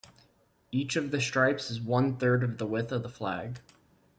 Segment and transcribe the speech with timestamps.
[0.71, 3.59] Each of the stripes is one-third of the width of the flag.